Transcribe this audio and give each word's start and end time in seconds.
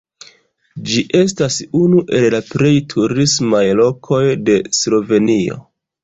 Ĝi 0.91 1.01
estas 1.17 1.57
unu 1.79 1.99
el 2.19 2.25
la 2.35 2.39
plej 2.47 2.71
turismaj 2.93 3.61
lokoj 3.81 4.21
de 4.49 4.55
Slovenio. 4.79 5.59